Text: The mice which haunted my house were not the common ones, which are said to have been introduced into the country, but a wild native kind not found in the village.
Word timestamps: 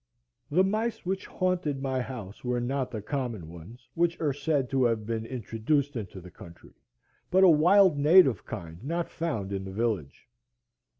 The 0.49 0.63
mice 0.63 1.05
which 1.05 1.27
haunted 1.27 1.79
my 1.79 2.01
house 2.01 2.43
were 2.43 2.59
not 2.59 2.89
the 2.89 3.03
common 3.03 3.47
ones, 3.49 3.87
which 3.93 4.19
are 4.19 4.33
said 4.33 4.67
to 4.71 4.85
have 4.85 5.05
been 5.05 5.27
introduced 5.27 5.95
into 5.95 6.19
the 6.19 6.31
country, 6.31 6.73
but 7.29 7.43
a 7.43 7.49
wild 7.49 7.99
native 7.99 8.43
kind 8.43 8.83
not 8.83 9.11
found 9.11 9.53
in 9.53 9.63
the 9.63 9.71
village. 9.71 10.27